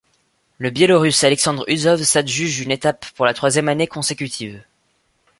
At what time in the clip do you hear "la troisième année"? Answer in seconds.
3.27-3.85